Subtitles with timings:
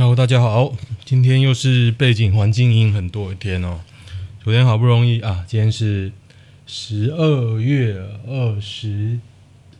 [0.00, 0.72] Hello，大家好，
[1.04, 3.80] 今天又是背景环境音很多一天哦。
[4.42, 6.10] 昨天好不容易啊，今天是
[6.66, 9.18] 十二月二十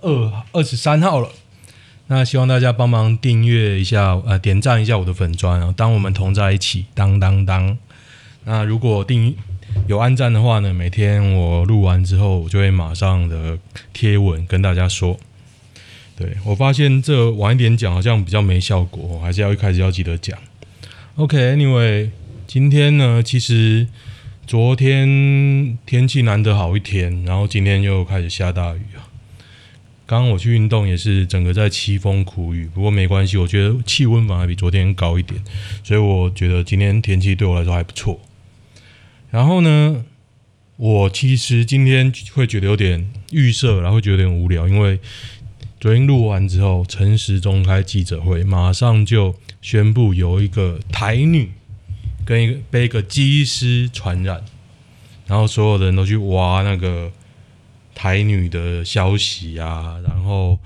[0.03, 1.31] 二二十三号了。
[2.09, 5.73] 那希望大家帮忙订阅一下，呃，点赞一下我的粉专啊。
[5.75, 7.79] 当我们同在一起，当当当。
[8.45, 9.35] 那如果订
[9.87, 13.59] 有按赞的话呢，每天我录完之后，我就会马上的
[13.95, 15.19] 贴文跟大家说。
[16.21, 20.39] 对，我发现这晚一点讲好像比较没效果，还是要一开始要记得讲。
[21.15, 22.11] OK，Anyway，
[22.47, 23.89] 今天呢，其实
[24.47, 29.09] 昨天天气难得好一天，然后今天又开始下大雨啊。
[30.05, 35.43] 刚刚我去运动也是整个在凄风苦雨，不过没关系，我觉得气温反而比昨天高一点，
[35.83, 38.21] 所以我觉得今天天气对我来说还不错。
[39.31, 40.05] 然后呢，
[40.77, 44.99] 我其实今天会觉得有点预设，然后觉得有点无聊，因为。
[45.81, 51.53] 昨天录完之后，陈时中开记者会，马上就宣布有一个台女
[52.23, 54.45] 跟一个被一个机师传染，
[55.27, 57.11] 然后所有的人都去挖那个
[57.95, 60.59] 台女的消息啊，然后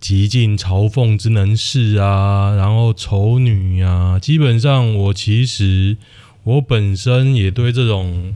[0.00, 5.98] 极尽嘲讽之能事啊，然后丑女啊，基本上我其实
[6.42, 8.34] 我本身也对这种。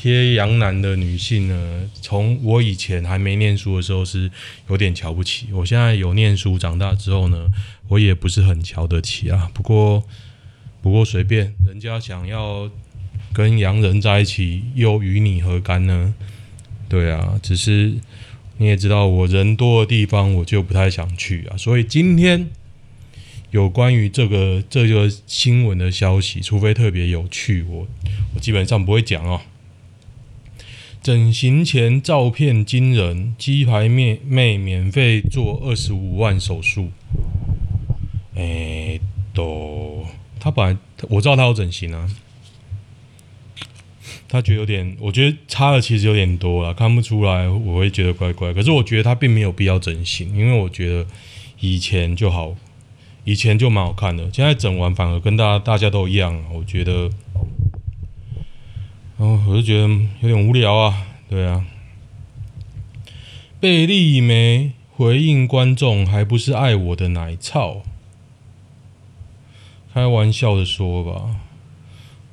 [0.00, 4.30] 贴洋男的女性呢，从我以前还没念书的时候是
[4.68, 7.48] 有点瞧不起，我现在有念书，长大之后呢，
[7.88, 9.50] 我也不是很瞧得起啊。
[9.52, 10.04] 不过，
[10.80, 12.70] 不过随便，人家想要
[13.32, 16.14] 跟洋人在一起，又与你何干呢？
[16.88, 17.94] 对啊，只是
[18.58, 21.56] 你也知道，我人多的地方我就不太想去啊。
[21.56, 22.46] 所以今天
[23.50, 27.88] 有关于这个这个新闻的消息，除非特别有趣，我
[28.36, 29.40] 我基本上不会讲哦。
[31.00, 36.90] 整形前照片惊人，鸡排妹妹免费做二十五万手术。
[38.34, 38.98] 哎、
[39.32, 40.04] 都
[40.38, 40.76] 他本来
[41.08, 42.10] 我知道他有整形啊，
[44.28, 48.52] 他觉得有点，我觉得差的其实有点多了，看不出来，我会觉得怪怪。
[48.52, 51.06] 可是我觉得他并没有必要整形，因为我觉得
[51.60, 52.54] 以前就好，
[53.24, 57.08] 以前就蛮好看的，现在整完反而跟大家大家都一样，我觉得。
[59.18, 59.88] 哦，我就觉得
[60.20, 61.66] 有点无聊啊，对啊。
[63.58, 67.82] 贝莉莓回应观众，还不是爱我的奶操？
[69.92, 71.34] 开玩笑的说吧，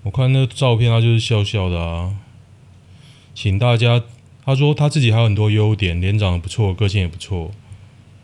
[0.04, 2.18] 我看那照片，他就是笑笑的啊。
[3.34, 4.04] 请大家，
[4.46, 7.50] 他说他自己还有很多优点，脸长得不错，个性也不错，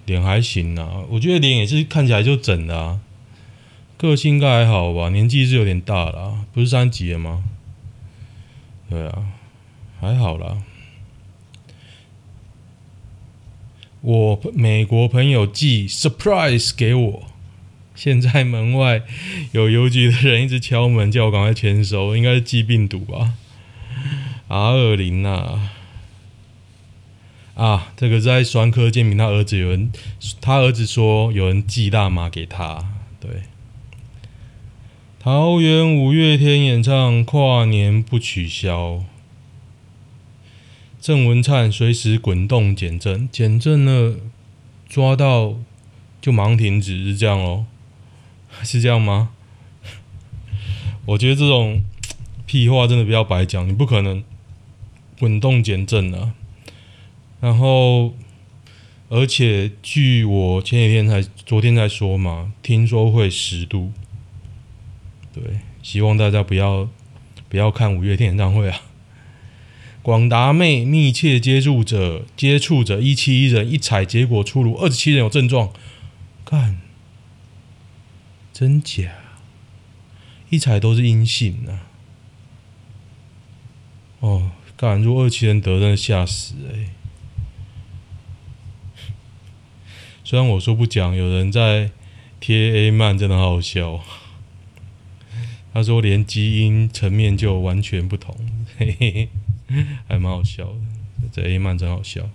[0.06, 1.02] 脸还行啊。
[1.10, 3.00] 我觉得脸也是看起来就整的啊，
[3.98, 7.44] 个性应该还好吧，年纪是有点大了，不是三级了吗？
[8.91, 9.24] 对啊，
[10.02, 10.57] 还好啦。
[14.02, 17.24] 我美国朋友寄 surprise 给我，
[17.96, 19.03] 现在门外
[19.53, 23.35] 有邮局的人一直敲门，叫我赶快签收，应该是寄病毒吧
[24.50, 25.72] ？R 二零啊，
[27.56, 29.90] 啊，这个在双科鉴评，他儿子有人，
[30.41, 32.84] 他儿子说有人寄大麻给他，
[33.22, 33.44] 对。
[35.24, 39.04] 桃园五月天演唱跨年不取消，
[41.00, 44.16] 郑文灿随时滚动减震，减震了
[44.90, 45.60] 抓到
[46.20, 47.68] 就忙停止，是这样哦？
[48.66, 49.30] 是这样吗？
[51.06, 51.84] 我觉得这种
[52.48, 54.24] 屁话真的不要白讲，你不可能
[55.20, 56.34] 滚动减震啊。
[57.40, 58.16] 然后，
[59.10, 63.92] 而且据我前几天才、昨天才说嘛，听说会十度。
[65.34, 65.44] 对，
[65.81, 66.90] 希望大家不要
[67.50, 68.81] 不要看五月天演唱会啊！
[70.02, 75.72] 广达妹密切接触者接触者一七一人一采结果出炉，二十七人有症状，
[76.44, 76.81] 看
[78.52, 79.12] 真假？
[80.50, 81.88] 一采都是阴性啊！
[84.19, 86.90] 哦，干，如果二七人得，真的吓死哎、
[90.24, 91.92] 虽然我说不讲，有人在
[92.40, 94.02] 贴 A 漫，真的好好笑。
[95.73, 98.35] 他说：“连基因层面就完全不同，
[98.77, 99.29] 嘿嘿
[99.69, 101.29] 嘿，还蛮好笑的。
[101.31, 102.29] 这 A 曼真好笑。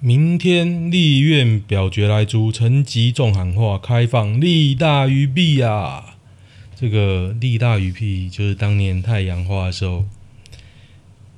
[0.00, 6.16] 明天立院表决来租，陈吉仲喊话开放利大于弊啊！
[6.74, 10.06] 这个利大于弊，就是当年太阳花的时候，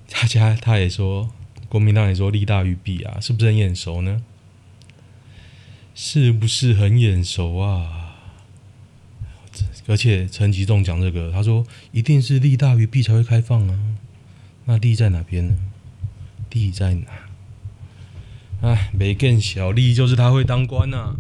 [0.09, 1.31] 大家他也说，
[1.69, 4.23] 国民党也说利大于弊啊，是不是很眼熟呢？”
[6.01, 8.15] 是不是很眼熟啊？
[9.89, 13.77] 而且陈吉仲讲这个，他说一定是利大于弊才会开放啊。
[14.67, 15.55] 那利在哪边呢？
[16.53, 17.09] 利在哪？
[18.63, 21.17] 哎，没更小利就是他会当官、啊。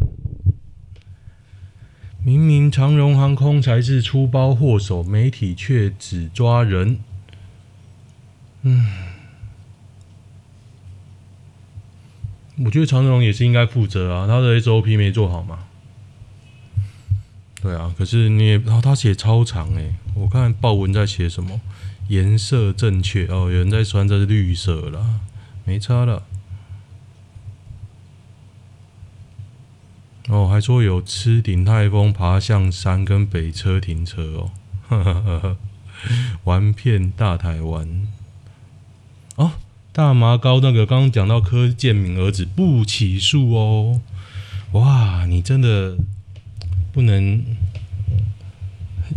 [2.24, 7.00] 明明长荣航空才是出包祸首，媒体却只抓人。
[8.62, 8.86] 嗯，
[12.64, 15.60] 我觉得常荣也是应该负责啊，他的 SOP 没做好嘛。
[17.60, 21.60] 对啊，可是你也，然后他写超长诶，我看报文在写什么
[22.08, 25.20] 颜色正确哦，有人在说这是绿色啦，
[25.64, 26.22] 没差了。
[30.28, 34.50] 哦，还说有吃鼎泰丰、爬象山跟北车停车哦，
[34.88, 35.56] 呵呵呵，
[36.44, 38.06] 玩骗大台湾。
[39.98, 44.00] 大麻高那个刚刚讲到柯建铭儿子不起诉哦，
[44.70, 45.96] 哇，你真的。
[46.92, 47.44] 不能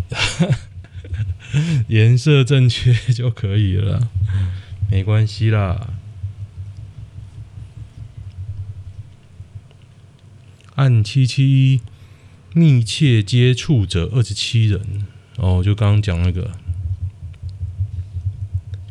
[1.87, 4.09] 颜色正确就可以了，
[4.89, 5.93] 没关系啦。
[10.75, 11.81] 按七七一
[12.53, 15.07] 密切接触者二十七人
[15.37, 16.51] 哦，就刚刚讲那个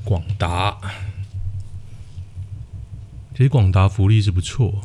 [0.04, 0.78] 广达，
[3.40, 4.82] 其实广达福利是不错。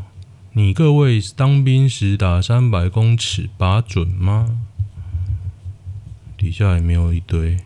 [0.54, 4.62] 你各位当兵时打三百公尺靶准吗？
[6.38, 7.58] 底下也没有一堆。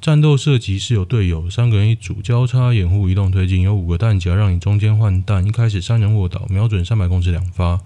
[0.00, 5.46] 战斗射击是有队友，三个人一组，交叉掩护，移动推进，有五个弹夹让你中间换弹。
[5.46, 7.80] 一开始三人卧倒，瞄准三百公尺两发。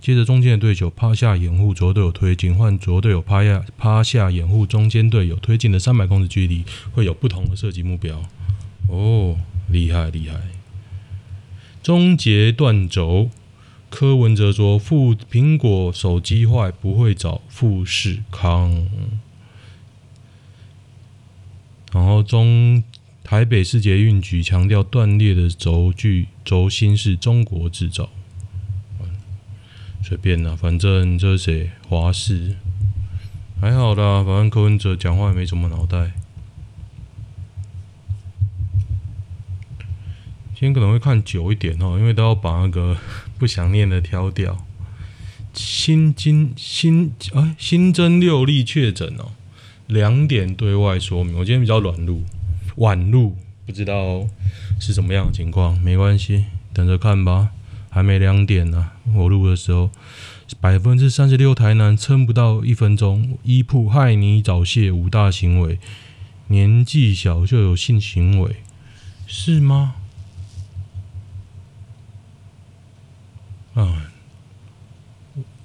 [0.00, 8.18] 接着中间的对手趴下掩护，左队友推进，换左队友趴下趴下掩护，中间队友推进的三百公尺距离会有不同的射击目标。
[8.88, 9.36] 哦，
[9.68, 10.40] 厉害厉害！
[11.82, 13.30] 终结断轴，
[13.88, 18.86] 柯文哲说：“富苹果手机坏不会找富士康。”
[21.92, 22.82] 然后中
[23.24, 28.10] 台北市捷运局强调，断裂的轴距轴心是中国制造。
[30.02, 31.70] 随便啦，反正这是？
[31.88, 32.56] 华视
[33.60, 36.12] 还好啦，反正柯文哲讲话也没什么脑袋。
[40.58, 42.96] 今天可能会看久一点哦，因为都要把那个
[43.38, 44.58] 不想念的挑掉。
[45.54, 49.30] 新金新哎新增六例确诊哦，
[49.86, 51.38] 两点对外说明。
[51.38, 52.24] 我今天比较软路，
[52.74, 54.26] 晚录，不知道
[54.80, 57.50] 是什么样的情况，没关系，等着看吧。
[57.88, 59.90] 还没两点呢，我录的时候，
[60.60, 65.78] 百分之三十六台南撑不到一分钟，医铺害你早泄五大行为，
[66.48, 68.56] 年纪小就有性行为，
[69.28, 69.94] 是吗？
[73.78, 74.10] 啊，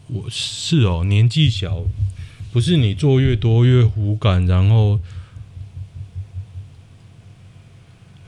[0.05, 1.83] 我是哦，年纪小，
[2.51, 4.99] 不是你做越多越无感，然后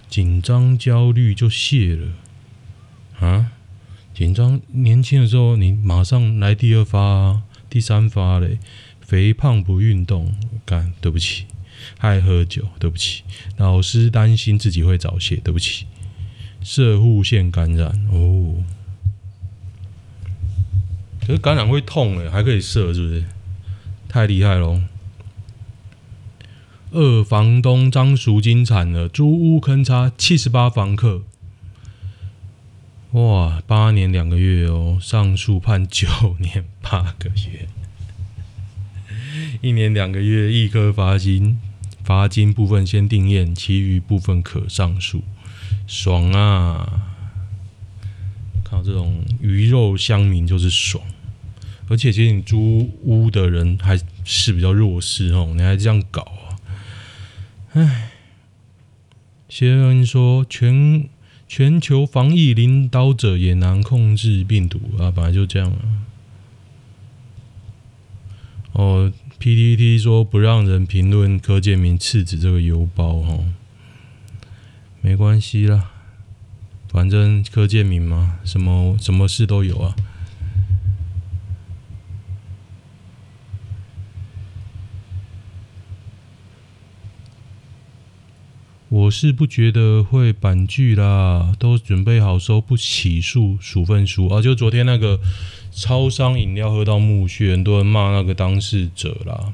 [0.10, 2.08] 紧张焦虑就泄了
[3.20, 3.52] 啊？
[4.12, 8.58] 紧张年轻的时候，你马上来第二发、第三发嘞，
[9.02, 10.34] 肥胖不运动，
[10.66, 11.46] 干，对不起，
[12.00, 13.22] 爱喝酒，对不起，
[13.58, 15.86] 老师担心自己会早泄，对不起，
[16.64, 18.64] 射护腺感染哦。
[21.26, 23.24] 可是感染会痛诶，还可以射，是不是？
[24.08, 24.82] 太厉害喽！
[26.92, 31.24] 二房东张淑金惨了，租屋坑杀七十八房客。
[33.12, 36.08] 哇，八年两个月哦，上诉判九
[36.40, 37.68] 年八个月，
[39.62, 41.58] 一年两个月一颗罚金，
[42.04, 45.24] 罚金部分先定验，其余部分可上诉，
[45.88, 47.12] 爽啊！
[48.64, 51.04] 看到，这种鱼肉乡民就是爽。
[51.88, 56.58] 而且，其实你租屋的人还是比较弱势哦，你还这样搞啊？
[57.74, 58.12] 唉，
[59.48, 61.08] 先生说全
[61.48, 66.02] 全球防疫领导者也难控制病毒啊，本来就这样啊。
[68.72, 73.54] 哦，PTT 说不让人评论柯建铭次子这个邮包哦，
[75.02, 75.92] 没关系啦，
[76.90, 79.96] 反正柯建铭嘛，什么什么事都有啊。
[88.96, 94.42] 我是不觉得会板剧啦，都准备好收不起诉处分书啊！
[94.42, 95.20] 就昨天那个
[95.70, 99.52] 超商饮料喝到木屑，很多人骂那个当事者啦，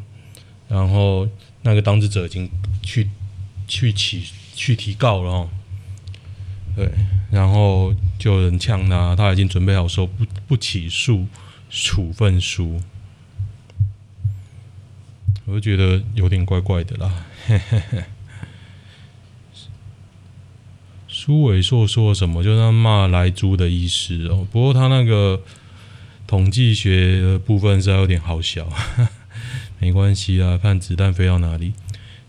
[0.70, 1.28] 然后
[1.64, 2.48] 那个当事者已经
[2.84, 3.10] 去
[3.68, 5.50] 去起去提告了，
[6.76, 6.92] 对，
[7.32, 11.26] 然后就有人呛他，他已经准备好收不不起诉
[11.68, 12.80] 处分书，
[15.46, 18.04] 我就觉得有点怪怪的啦，嘿嘿嘿。
[21.24, 22.44] 苏伟硕说什么？
[22.44, 24.48] 就他骂莱猪的意思哦。
[24.52, 25.40] 不过他那个
[26.26, 28.68] 统计学的部分是有点好笑，
[29.78, 31.74] 没关系啊，看子弹飞到哪里。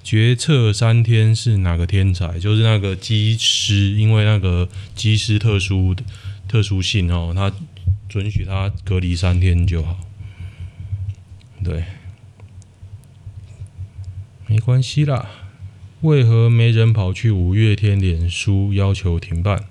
[0.04, 2.38] 决策三天是哪个天才？
[2.38, 5.96] 就是那个机师，因为那个机师特殊
[6.46, 7.50] 特殊性哦，他
[8.10, 9.96] 准许他隔离三天就好。
[11.64, 11.84] 对，
[14.46, 15.30] 没关系啦。
[16.02, 19.66] 为何没人跑去五月天脸书要求停办？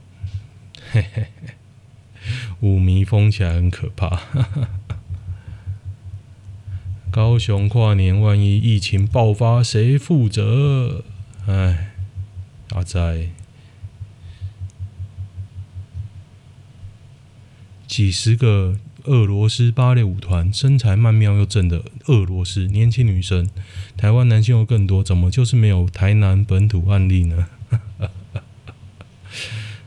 [0.89, 1.53] 嘿嘿嘿，
[2.61, 4.21] 五迷疯起来很可怕。
[7.11, 11.03] 高雄跨年，万一疫情爆发，谁负责？
[11.47, 11.91] 哎，
[12.69, 13.27] 阿仔，
[17.85, 23.49] 几十个俄罗斯芭蕾舞团，身材曼妙又正的俄罗斯年轻女生，
[23.97, 27.47] 台湾男性又更多，怎么就是没有台南本土案例呢？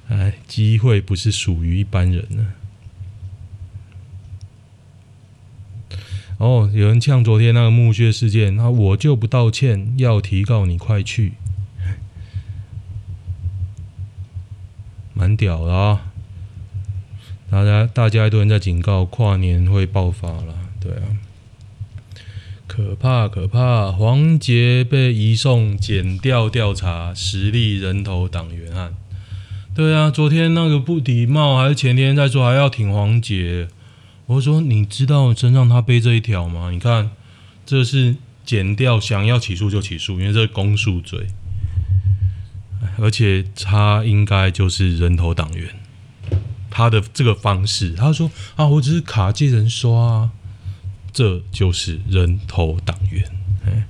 [0.09, 2.47] 哎，机会不是属于一般人呢。
[6.39, 11.35] 哦，有人呛昨天那个墓穴事件，那我就不道歉，要提告你快去，
[15.15, 16.13] 蛮屌的啊！
[17.55, 21.07] 大家大家一堆人在警告，跨年会爆发了，对啊，
[22.67, 23.93] 可怕可怕！
[23.93, 28.93] 黄杰被移送检调调查，实力人头党员案，
[29.73, 33.69] 对啊，昨天那个不礼貌，还是前天在说还要挺黄杰。
[34.27, 36.73] 我说：“你知道身上他背这一条吗？
[36.73, 37.13] 你看，
[37.65, 41.29] 这是检调，想要起诉就起诉，因为这是公诉罪，
[42.99, 45.69] 而且他应该就是人头党员。
[46.77, 50.31] 他的这个方式，他说啊，我只是卡借人刷啊，
[51.13, 53.25] 这就是人头党员。
[53.65, 53.85] 哎，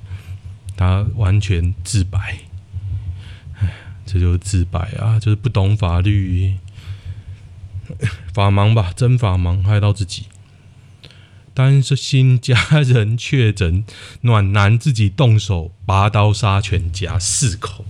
[0.77, 2.41] 他完全自白，
[3.59, 3.73] 哎，
[4.05, 6.57] 这就是自白啊，就是不懂法律。
[8.35, 10.25] ”法盲吧，真法盲，害到自己。
[11.55, 13.85] 担心家人确诊，
[14.23, 17.87] 暖男自己动手拔刀杀全家四口。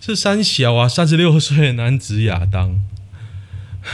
[0.00, 2.80] 是三小啊，三十六岁的男子亚当，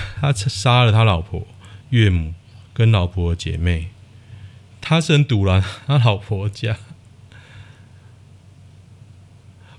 [0.20, 1.46] 他杀了他老婆、
[1.90, 2.34] 岳母
[2.72, 3.88] 跟老婆的姐妹。
[4.80, 6.76] 他是很赌烂他老婆家。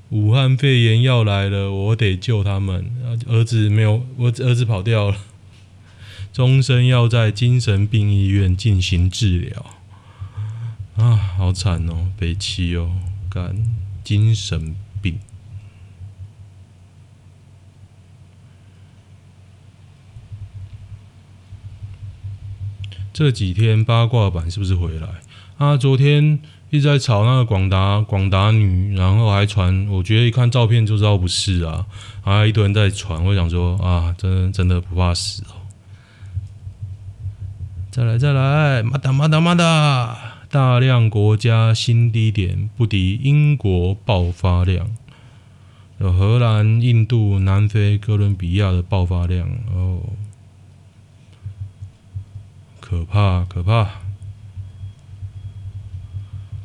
[0.10, 2.92] 武汉肺炎要来了，我得救他们。
[3.28, 5.18] 儿子没有，我儿子跑掉了。
[6.32, 9.66] 终身要在精神病医院进行治疗
[10.96, 12.92] 啊，好惨哦，北七哦，
[13.30, 13.56] 干
[14.04, 15.20] 精神病。
[23.14, 25.08] 这几天八卦版是不是回来
[25.58, 25.78] 啊？
[25.78, 31.86] 昨天一直在吵那个广达广达女，然后还传，我觉得一看照片就知道不是啊，
[32.22, 35.62] 还啊，一堆人在传，我想说啊，真真的不怕死哦。
[37.92, 40.18] 再来再来，马达马达马达，
[40.50, 44.88] 大量国家新低点不敌英国爆发量，
[46.00, 50.02] 有荷兰、印度、南非、哥伦比亚的爆发量哦，
[52.94, 53.90] 可怕可怕。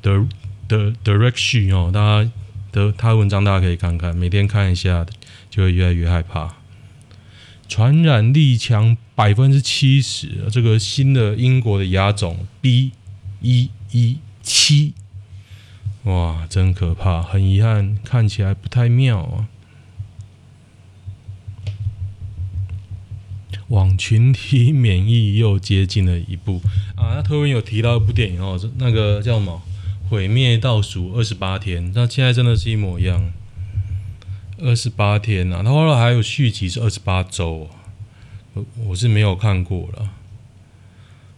[0.02, 0.26] The
[0.68, 2.30] The Direction 哦，大家
[2.70, 5.06] 的他文章大家可以看看，每天看一下，
[5.48, 6.56] 就会越来越害怕。
[7.66, 12.92] 传染力强百分之七十，这个新的英国的亚种 B
[13.40, 14.92] 一一七，
[16.02, 17.22] 哇，真可怕！
[17.22, 19.48] 很遗憾，看起来不太妙啊。
[23.68, 26.60] 往群体免疫又接近了一步
[26.96, 27.16] 啊！
[27.16, 29.62] 那推文有提到一部电影哦，那个叫什么
[30.08, 33.32] 《毁灭倒数二十八天》，那现在真的是一模一样。
[34.60, 37.68] 二十八天啊，他后来还有续集是二十八周，
[38.54, 40.10] 我我是没有看过了。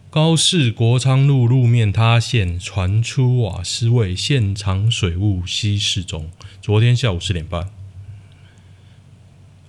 [0.09, 6.29] 高市国昌路路面塌陷，传出瓦斯味，现场水雾稀释中。
[6.61, 7.69] 昨天下午四点半，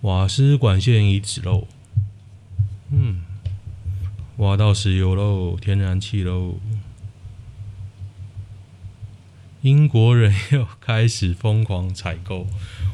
[0.00, 1.68] 瓦斯管线已止漏，
[2.94, 3.22] 嗯，
[4.36, 6.56] 挖到石油喽，天然气喽。
[9.62, 12.46] 英国人又开始疯狂采购。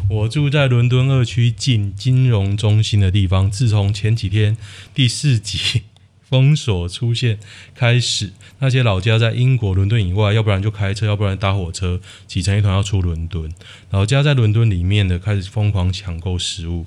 [0.09, 3.51] 我住在伦敦二区近金融中心的地方。
[3.51, 4.57] 自从前几天
[4.95, 5.83] 第四级
[6.23, 7.41] 封锁出现
[7.75, 13.53] 开始，那些老家在英国伦敦以外，要不然就开车，要不然搭火车，挤成一团要出伦敦。
[13.91, 16.87] 老家在伦敦里面的开始疯狂抢购食物。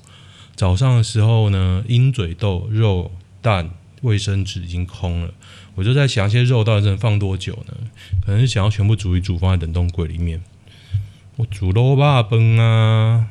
[0.61, 3.71] 早上的时候呢，鹰嘴豆、肉、蛋、
[4.03, 5.33] 卫生纸已经空了。
[5.73, 7.75] 我就在想，些肉到底能放多久呢？
[8.23, 10.43] 可能是想要全部煮一煮，放在冷冻柜里面。
[11.37, 13.29] 我煮肉霸崩啊！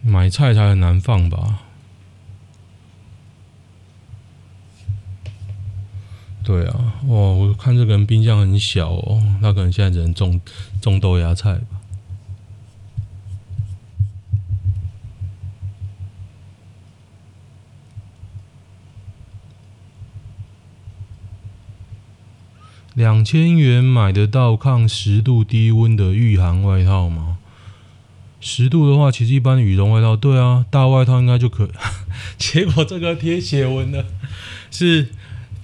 [0.00, 1.62] 买菜才很难放吧？
[6.44, 7.16] 对啊，哇！
[7.16, 10.40] 我看这个人冰箱很小哦，那可能现在只能种
[10.80, 11.79] 种豆芽菜吧。
[23.00, 27.38] 两千元买得到抗十度低温的御寒外套吗？
[28.42, 31.70] 十度的话，其实一般羽绒外套，对啊，大外套应该就可。
[32.36, 34.04] 结果这个贴写文的
[34.70, 35.08] 是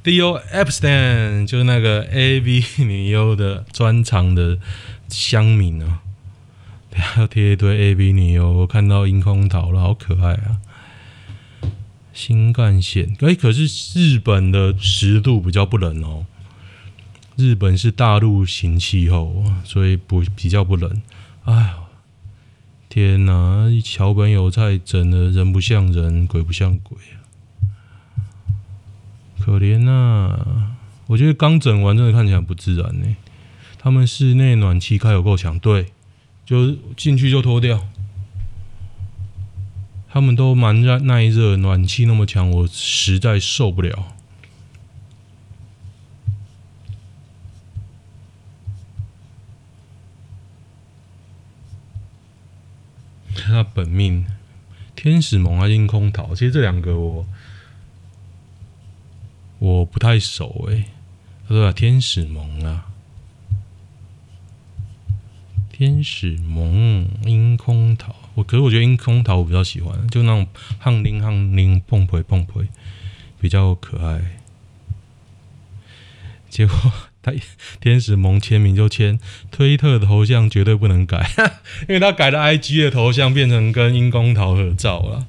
[0.02, 4.56] d o Epstein，就是那个 AV 女优的专长的
[5.10, 6.00] 乡民啊。
[6.88, 10.56] 不要贴一堆 AV 女优，我看到樱空桃了，好可爱啊！
[12.14, 16.24] 新干线，哎、可是日本的十度比较不冷哦。
[17.36, 21.02] 日本是大陆型气候，所以不比较不冷。
[21.44, 21.84] 哎呦，
[22.88, 23.68] 天哪！
[23.84, 26.96] 桥本有菜整的人不像人，鬼不像鬼，
[29.38, 30.74] 可怜呐、
[31.08, 33.16] 我觉得刚整完真的看起来不自然呢。
[33.78, 35.92] 他们室内暖气开有够强，对，
[36.44, 37.86] 就进去就脱掉。
[40.08, 44.15] 他们都蛮耐耐热，暖气那么强，我实在受不了。
[53.46, 54.26] 他本命
[54.96, 56.34] 天使萌还是樱空桃？
[56.34, 57.26] 其实这两个我
[59.58, 60.86] 我不太熟诶。
[61.48, 62.86] 他说天使萌啊，
[65.70, 68.16] 天使萌樱空桃。
[68.34, 70.46] 我可是我觉得樱空桃我比较喜欢，就那种
[70.82, 72.68] 夯铃夯铃碰皮碰皮
[73.40, 74.38] 比较可爱。
[76.50, 76.74] 结果。
[77.26, 77.32] 他
[77.80, 79.18] 天使萌签名就签
[79.50, 81.28] 推特的头像绝对不能改，
[81.88, 85.26] 因为他改了 IG 的头像变成跟樱空桃合照了。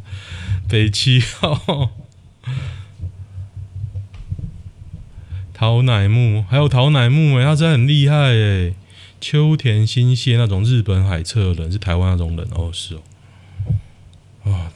[0.70, 1.90] 北七号
[5.54, 8.74] 桃乃木还有桃乃木哎，他真的很厉害哎。
[9.20, 13.02] 秋田新潟那种日本海侧的人是台湾那种人哦，是哦。
[14.44, 14.72] 啊，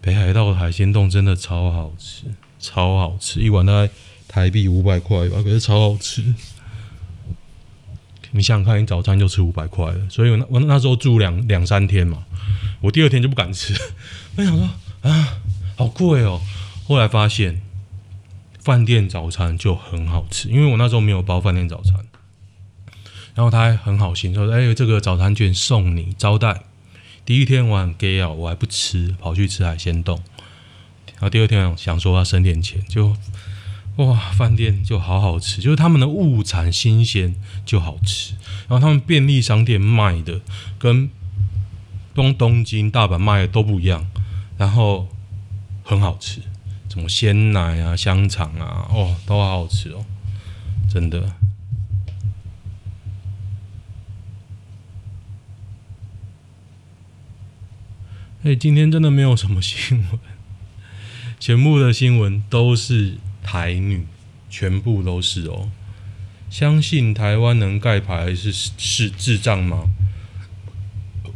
[0.00, 2.24] 北海道的海鲜冻真的超好吃，
[2.58, 3.92] 超好吃，一碗大概
[4.26, 6.34] 台币五百块吧，可是超好吃。
[8.36, 12.24] 你想想看，你早餐就吃五百块了，所以我那我那时候住两两三天嘛，
[12.80, 13.72] 我第二天就不敢吃。
[14.34, 14.68] 我想说
[15.02, 15.38] 啊，
[15.76, 16.42] 好贵哦。
[16.88, 17.62] 后来发现
[18.60, 22.04] 饭店早餐就很好吃，因为我那时候没有包饭店早餐，
[23.36, 26.64] 然后他还很好心说：“哎，这个早餐券送你招待。”
[27.24, 30.20] 第一天我很 gay 啊，我还不吃，跑去吃海鲜冻。
[31.12, 33.16] 然后第二天想说要省点钱，就。
[33.96, 38.34] 哇，饭店就好好吃，就是他们的物产新鲜就好吃。
[38.66, 40.40] 然后他们便利商店卖的
[40.80, 41.08] 跟
[42.12, 44.04] 东东京、大阪卖的都不一样，
[44.58, 45.06] 然后
[45.84, 46.40] 很好吃，
[46.88, 50.04] 什么鲜奶啊、香肠啊，哦，都好好吃哦，
[50.90, 51.32] 真的。
[58.42, 60.18] 哎，今天真的没有什么新闻，
[61.38, 63.18] 全部的新闻都是。
[63.44, 64.04] 台女
[64.50, 65.70] 全部都是哦，
[66.50, 69.84] 相信台湾能盖牌是是智障吗？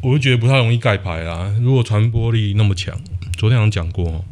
[0.00, 1.54] 我就觉得不太容易盖牌啦。
[1.60, 3.00] 如果传播力那么强，
[3.36, 4.24] 昨天有讲过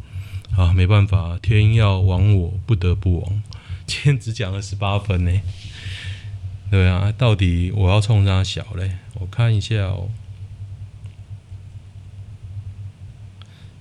[0.55, 3.43] 啊，没办法，天要亡我不得不亡。
[3.85, 5.41] 今天只讲了十八分呢，
[6.71, 8.97] 对啊，到底我要冲啥小嘞？
[9.15, 10.09] 我看一下哦，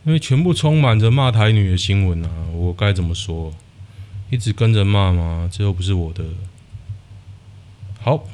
[0.04, 3.52] 因为全部充满着骂台女的新闻啊，我该怎么说？
[4.30, 5.48] 一直跟着骂吗？
[5.52, 6.24] 这又不是我的。
[8.00, 8.24] 好，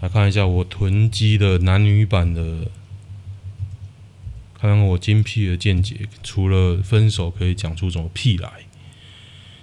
[0.00, 2.68] 来看一下我囤积的男女版的，
[4.58, 6.08] 看看我精辟的见解。
[6.22, 8.48] 除了分手，可以讲出什么屁来？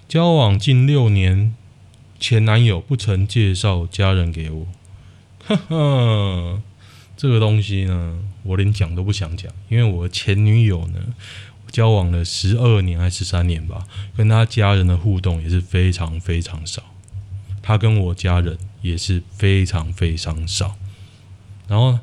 [0.07, 1.55] 交往近六年，
[2.19, 4.67] 前男友不曾介绍家人给我。
[5.45, 6.61] 哈哈，
[7.15, 11.13] 这个东西呢，我连讲都不想讲，因为我前女友呢。
[11.73, 16.83] 交往了十二年还是十三年吧，跟他家人的互动也是非常非常少，
[17.63, 20.75] 他跟我家人也是非常非常少。
[21.67, 21.97] 然后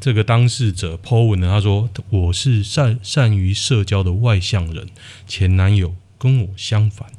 [0.00, 4.88] 这个当事者 po 文呢，他说我是善善于社交的外向人，
[5.28, 7.12] 前男友跟我相反，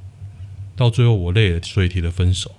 [0.76, 2.52] 到最后我累了，所以提了分手。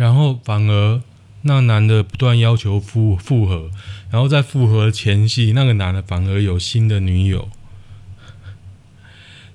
[0.00, 1.02] 然后反而
[1.42, 3.70] 那男的不断要求复复合，
[4.10, 7.50] 然后在复合前夕，那个男的反而有新的女友，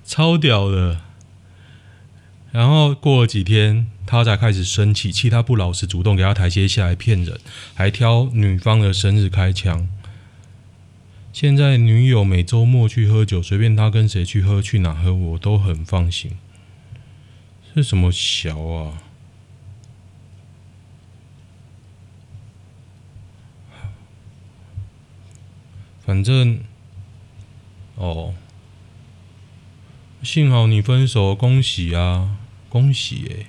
[0.04, 1.00] 超屌的。
[2.52, 7.40] 然后过了几天，他才开始生气，气他不老实，主动给他台阶下来骗人，
[7.74, 9.88] 还挑女方的生日开枪。
[11.32, 16.38] 现在女友每周末去喝酒，随便他跟谁去喝，去哪喝，我都很放心。
[17.74, 19.02] 是什么小啊？
[26.06, 26.60] 反正，
[27.96, 28.32] 哦，
[30.22, 32.36] 幸好你分手，恭喜啊，
[32.68, 33.46] 恭喜诶。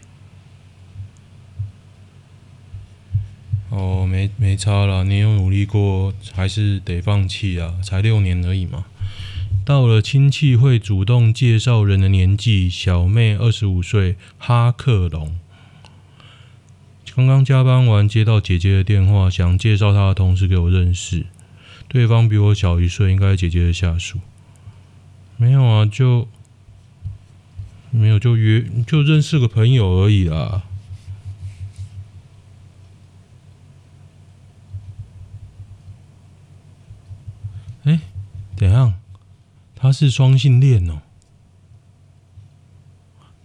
[3.70, 8.86] 哦，没没差啦，你有努力过，还是得放弃啊，才六年而已嘛。
[9.64, 15.38] 到了亲戚会主动介绍人的年纪，小妹二十五岁，哈克龙。
[17.16, 21.28] 刚刚加班完，接到姐姐的电话，想介绍她的同事给我认识。
[21.88, 24.20] 对方比我小一岁，应该是姐姐的下属。
[25.38, 26.28] 没有啊，就
[27.92, 30.64] 没有就约就认识个朋友而已啦。
[37.84, 38.02] 哎，
[38.56, 38.96] 怎样？
[39.76, 41.02] 他是双性恋哦？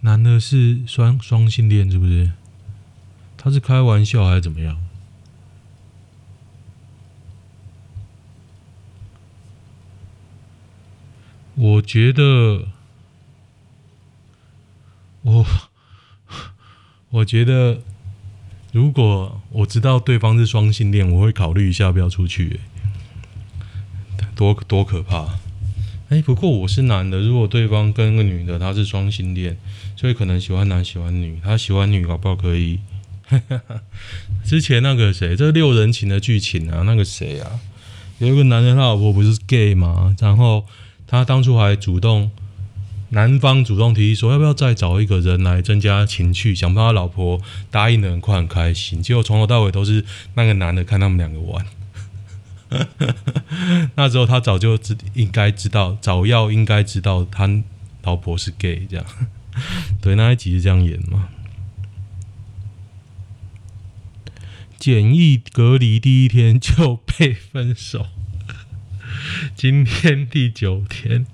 [0.01, 2.33] 男的是双双性恋是不是？
[3.37, 4.81] 他是开玩笑还是怎么样？
[11.55, 12.69] 我觉得，
[15.21, 15.47] 我
[17.11, 17.83] 我觉得，
[18.73, 22.61] 如果我知道对方是双性恋，我会考虑一下要不要出去。
[24.35, 25.39] 多多可怕！
[26.09, 29.59] 哎，不过我是男的，如果对方跟个女的，他是双性恋，
[29.95, 32.81] 所以可能喜欢男喜欢女，他喜欢女，搞不好可以。
[34.43, 37.61] 之前那个谁，这六人情的剧情啊，那个谁啊，
[38.19, 40.17] 有一个男的他老婆不是 gay 吗？
[40.19, 40.65] 然后。
[41.13, 42.31] 他当初还主动，
[43.11, 47.39] 男方主动提议说要不要再找一个人来增加情趣，想不到他老婆
[47.71, 51.67] 答应的很快很开心，结果从头到尾都是那个男的看他们两个玩。
[53.97, 57.47] 那时候他早就知应该知道，早要应该知道他
[58.05, 59.05] 老婆是 gay 这样。
[60.01, 61.29] 对，那一集是这样演嘛？
[64.79, 68.07] 检疫隔离第一天就被分手。
[69.55, 71.27] 今天第九天，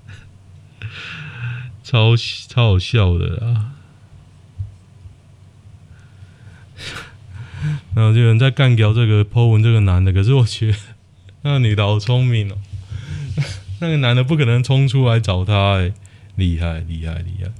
[1.83, 3.73] 超超好笑的啊！
[7.95, 10.77] 然后就有人在干掉这个 Po 文这个男的，可是我觉得
[11.43, 12.57] 那个女的好聪明哦，
[13.79, 15.91] 那个男的不可能冲出来找她，哎，
[16.35, 17.51] 厉害厉害厉害！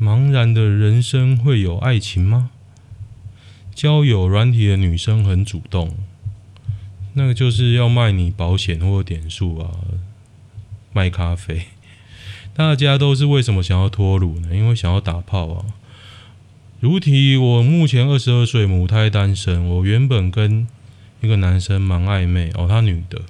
[0.00, 2.50] 茫然的人生会有爱情吗？
[3.74, 5.96] 交友软体的女生很主动。
[7.14, 9.70] 那个就是要卖你保险或点数啊，
[10.92, 11.66] 卖咖啡。
[12.54, 14.48] 大家都是为什么想要脱乳呢？
[14.52, 15.66] 因为想要打炮啊。
[16.80, 19.66] 如题，我目前二十二岁，母胎单身。
[19.66, 20.66] 我原本跟
[21.20, 23.22] 一个男生蛮暧昧哦，他女的。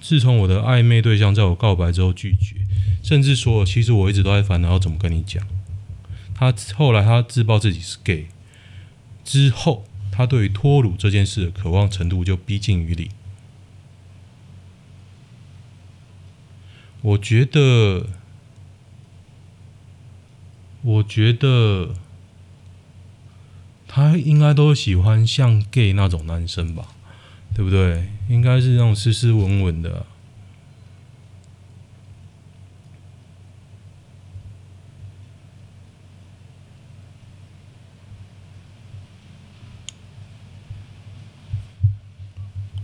[0.00, 2.56] 自从我的暧昧对象在我告白之后拒绝，
[3.02, 5.46] 甚至说其实我一直都在烦恼要怎么跟你讲。
[6.34, 8.26] 他后来他自曝自己是 gay
[9.24, 9.84] 之后。
[10.12, 13.10] 他对于脱鲁这件事的渴望程度就逼近于零。
[17.00, 18.06] 我觉得，
[20.82, 21.94] 我觉得
[23.88, 26.88] 他应该都喜欢像 gay 那种男生吧，
[27.54, 28.08] 对不对？
[28.28, 30.06] 应该是那种斯斯文文的。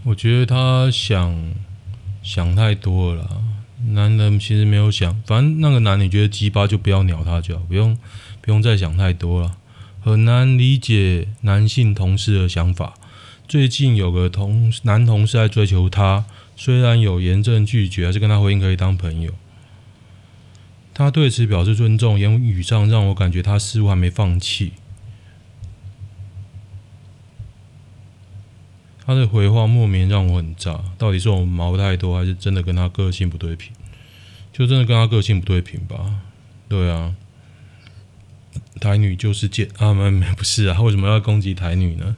[0.08, 1.52] 我觉得他想
[2.22, 3.28] 想太多了啦，
[3.88, 7.94] 男人其实没有想，反正那个男你觉得鸡巴就不要鸟他就好，不用
[8.40, 9.58] 不用再想太多了。
[10.00, 12.94] 很难理解男性同事的想法。
[13.46, 16.24] 最近有个同男同事在追求他，
[16.56, 19.34] 虽然有严正拒绝，还是跟他回应可以当朋友。
[20.94, 24.72] 他对此表示尊重，言语上让我感觉他似乎还没放弃。
[29.08, 33.72] 他的回话莫名让我很炸，到底是我毛太多，还是真的跟他个性不对频？
[34.52, 36.20] 就真的跟他个性不对频吧？
[36.68, 37.14] 对啊，
[38.78, 39.94] 台女就是贱啊！
[39.94, 42.16] 没没不是啊，为什么要攻击台女呢？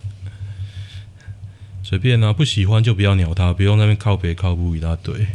[1.85, 5.29] 随便啊，不喜欢就不要鸟他，不用那边靠北靠不一大堆。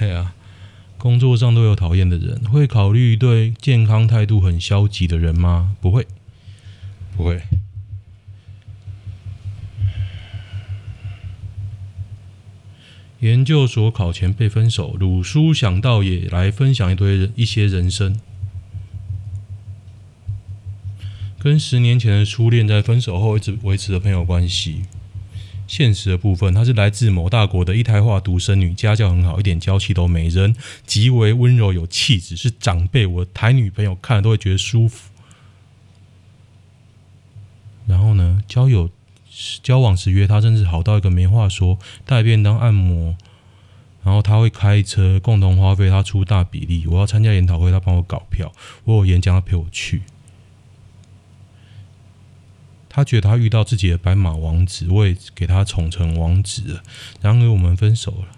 [0.00, 0.34] 对啊，
[0.96, 5.76] 工作上都有讨厌的人，会考虑对健康态度很消极的人吗？
[5.80, 6.04] 不会，
[7.16, 7.40] 不会。
[13.20, 18.20] 研究所考前被分手，鲁叔想到也来分享一堆人一些人生。
[21.40, 24.82] 跟十年前的初恋在分手后一直维持着朋友关系。
[25.66, 35.10] 现实的部分，她是来自某大国的一胎化独生女，家教很好，一点娇气都没，人极为温柔有气质，是长辈我台女朋友看了都会觉得舒服。
[37.86, 38.90] 然后呢，交友
[39.62, 43.16] 交往时约他，真是好到一个没话说，带便当、按摩，
[44.02, 46.86] 然后他会开车，共同花费他出大比例。
[46.86, 48.48] 我要参加研讨会，他帮我搞票；
[48.84, 50.02] 我有演讲，他陪我去。
[52.88, 56.82] 他觉得他遇到自己的白马王子，我也给他宠成王子了。
[57.20, 58.28] 然而我们分手了。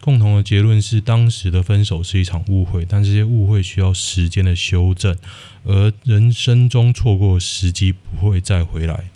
[0.00, 5.16] 共同的结论是，当时的分手是一场误会，但这些误会需要时间的修正，
[5.64, 9.06] 而人生中错过时机不会再回来。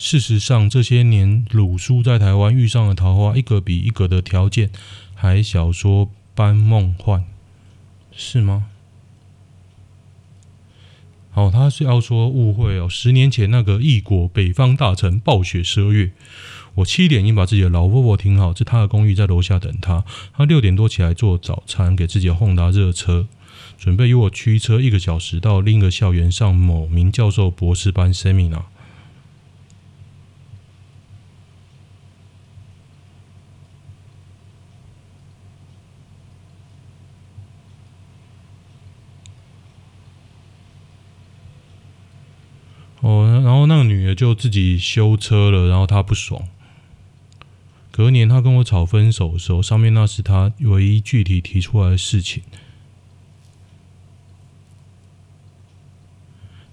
[0.00, 4.70] 事实上，这些年鲁叔在台湾遇上了桃花，一个比一个的条件
[5.14, 7.26] 还小说般梦幻，
[8.10, 8.68] 是吗？
[11.30, 12.88] 好，他是要说误会哦。
[12.88, 16.12] 十年前那个异国北方大城暴雪十二月，
[16.76, 20.06] 我七点已经把自己的老婆婆停好，在他的公寓在楼下等他。
[20.32, 23.28] 他六点多起来做早餐，给自己的 Honda 热车，
[23.76, 28.62] 准备与我驱车一个小时到另一个校园上某名教授博士班 Seminar。
[43.02, 46.46] 哦，然后那个女的就自己修车了，然后他不爽。
[47.90, 52.42] 隔年他跟我吵分手的时候，上面那是他唯一具体提出来的事情。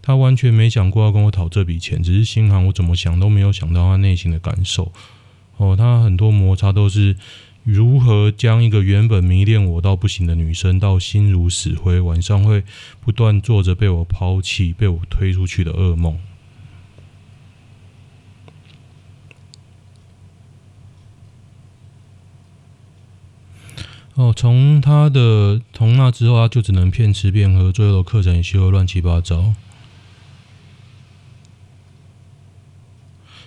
[0.01, 4.91] 他完全没想过要跟我讨这笔钱，只是心寒，我怎么想都没有想到他内心的感受。
[5.55, 7.15] 哦，他很多摩擦都是。
[7.63, 12.63] 如何将一个原本迷恋我到不行的女生，到心如死灰，晚上会
[13.01, 16.17] 不断做着被我抛弃、被我推出去的噩梦？
[24.17, 29.53] 哦，从他的从那之后，他就只能骗吃骗喝，最后的课程也修得乱七八糟。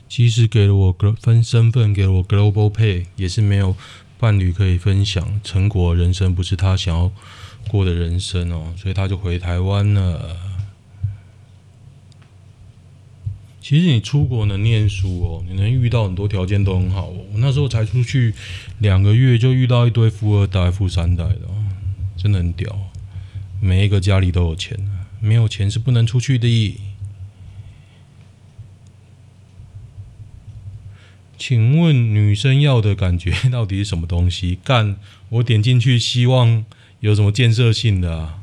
[0.08, 3.76] 即使给了我分身份，给了我 Global Pay，也是没有。
[4.16, 7.10] 伴侣可以分享成果，人生不是他想要
[7.66, 10.36] 过的人生哦，所以他就回台湾了。
[13.60, 17.16] 其实你出国能念书哦，你能遇到很多条件都很好哦。
[17.32, 18.34] 我那时候才出去
[18.78, 21.54] 两个月，就遇到一堆富二代、富三代的，哦
[22.16, 22.90] 真的很屌。
[23.60, 24.78] 每一个家里都有钱，
[25.20, 26.80] 没有钱是不能出去的。
[31.36, 34.58] 请问女生要的感觉到底是什么东西？
[34.64, 34.96] 干，
[35.28, 36.64] 我点进去，希望
[37.00, 38.40] 有什么建设性的啊？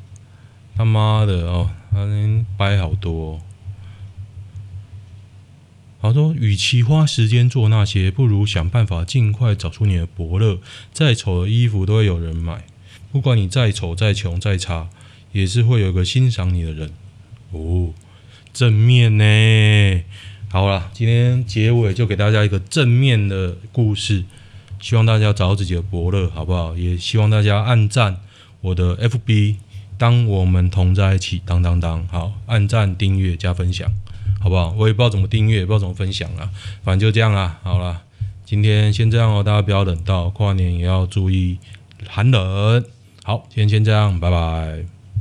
[0.75, 3.41] 他妈的哦，他能掰好多。
[6.08, 10.60] 他说，与其花时间做那些，不如想办法尽快找出你的伯乐。
[10.93, 12.65] 再丑的衣服都会有人买，
[13.12, 14.89] 不管你再丑、再穷、再差，
[15.32, 16.91] 也是会有个欣赏你的人。
[17.52, 17.93] 哦，
[18.54, 20.04] 正面呢？
[20.50, 24.24] 好了，今天结尾就给大家一个正面的故事，
[24.80, 26.76] 希望大家找到自己的伯乐，好不好？
[26.76, 28.22] 也希望大家按赞
[28.62, 29.56] 我的 FB，
[29.98, 33.91] 当我们同在一起，当当当，好，按赞、订阅、加分享，
[34.40, 34.74] 好不好？
[34.78, 36.50] 我也不知道怎么订阅，也不知道怎么分享了，
[36.84, 37.60] 反正就这样啦。
[37.63, 38.02] 好了，
[38.46, 41.58] 今天先这样哦，大家不要冷到，跨年也要注意
[42.08, 42.84] 寒冷。
[43.24, 44.96] 好，今天先这样，拜拜。